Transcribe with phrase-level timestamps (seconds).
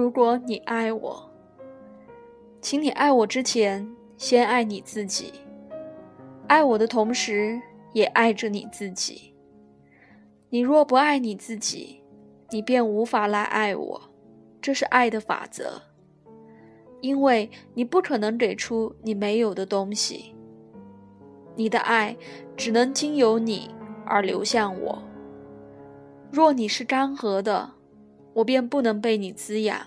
[0.00, 1.30] 如果你爱我，
[2.62, 5.30] 请你爱我之前，先爱你自己。
[6.46, 7.60] 爱我的同时，
[7.92, 9.34] 也爱着你自己。
[10.48, 12.02] 你若不爱你自己，
[12.48, 14.00] 你便无法来爱我，
[14.62, 15.82] 这是爱的法则。
[17.02, 20.34] 因为你不可能给出你没有的东西。
[21.56, 22.16] 你的爱
[22.56, 23.68] 只能经由你
[24.06, 25.02] 而流向我。
[26.32, 27.74] 若你是干涸的，
[28.32, 29.86] 我便不能被你滋养；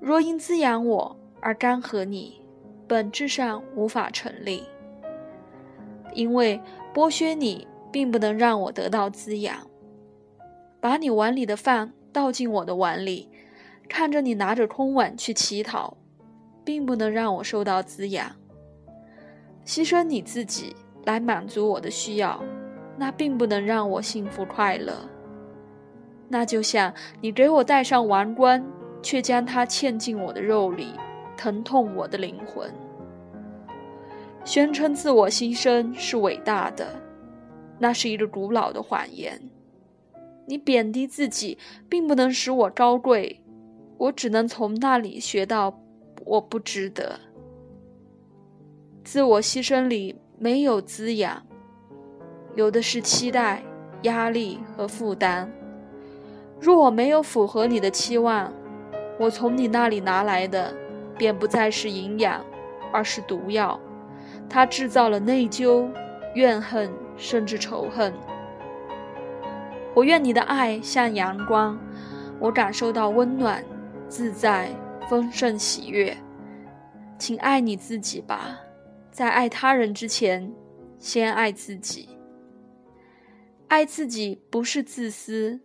[0.00, 2.40] 若因滋养我而干涸你，
[2.86, 4.64] 本质上无法成立。
[6.14, 6.60] 因为
[6.94, 9.54] 剥削你，并不能让我得到滋养。
[10.80, 13.28] 把你碗里的饭倒进我的碗里，
[13.88, 15.96] 看着你拿着空碗去乞讨，
[16.64, 18.34] 并不能让我受到滋养。
[19.66, 22.42] 牺牲你自己来满足我的需要，
[22.96, 24.94] 那并不能让我幸福快乐。
[26.28, 28.64] 那就像你给我戴上王冠，
[29.02, 30.88] 却将它嵌进我的肉里，
[31.36, 32.70] 疼痛我的灵魂。
[34.44, 37.00] 宣称自我牺牲是伟大的，
[37.78, 39.40] 那是一个古老的谎言。
[40.46, 43.42] 你贬低自己，并不能使我高贵，
[43.98, 45.78] 我只能从那里学到
[46.24, 47.18] 我不值得。
[49.04, 51.46] 自我牺牲里没有滋养，
[52.56, 53.62] 有的是期待、
[54.02, 55.50] 压力和负担。
[56.60, 58.52] 若我没有符合你的期望，
[59.18, 60.74] 我从你那里拿来的
[61.16, 62.44] 便不再是营养，
[62.92, 63.78] 而是毒药。
[64.48, 65.88] 它制造了内疚、
[66.34, 68.12] 怨恨，甚至仇恨。
[69.94, 71.78] 我愿你的爱像阳光，
[72.38, 73.64] 我感受到温暖、
[74.08, 74.68] 自在、
[75.08, 76.16] 丰盛、喜悦。
[77.18, 78.58] 请爱你自己吧，
[79.10, 80.52] 在爱他人之前，
[80.98, 82.08] 先爱自己。
[83.66, 85.60] 爱自己不是自私，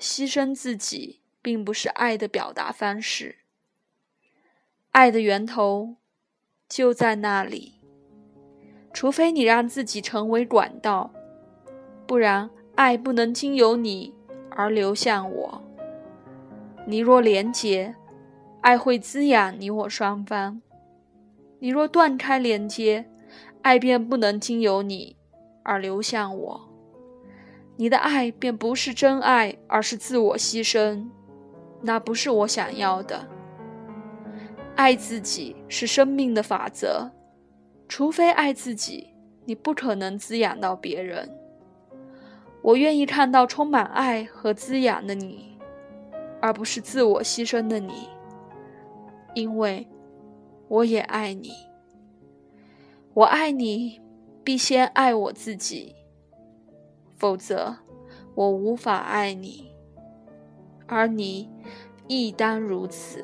[0.00, 3.36] 牺牲自己并不是爱的表达方式。
[4.92, 5.96] 爱的源头
[6.68, 7.74] 就在那里。
[8.92, 11.12] 除非你让自己成为管道，
[12.08, 14.12] 不然爱不能经由你
[14.50, 15.62] 而流向我。
[16.86, 17.94] 你若连结，
[18.62, 20.60] 爱会滋养你我双方；
[21.60, 23.08] 你若断开连接，
[23.62, 25.16] 爱便不能经由你
[25.62, 26.69] 而流向我。
[27.80, 31.08] 你的爱便不是真爱，而是自我牺牲，
[31.80, 33.26] 那不是我想要的。
[34.76, 37.10] 爱自己是生命的法则。
[37.88, 39.14] 除非爱自己，
[39.46, 41.34] 你不可能滋养到别人。
[42.60, 45.56] 我愿意看到充满爱和滋养的你，
[46.42, 48.10] 而不是自我牺牲的你，
[49.32, 49.88] 因为
[50.68, 51.50] 我也爱你。
[53.14, 54.02] 我爱你，
[54.44, 55.94] 必先爱我自己，
[57.20, 57.76] 否则
[58.34, 59.70] 我无法爱你，
[60.86, 61.50] 而你
[62.08, 63.22] 亦当如此。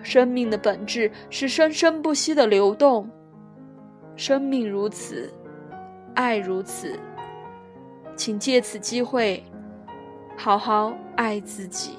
[0.00, 3.10] 生命的本质是生生不息的流动，
[4.14, 5.28] 生命如此，
[6.14, 6.96] 爱如此，
[8.14, 9.42] 请借此机会，
[10.38, 11.96] 好好爱自己。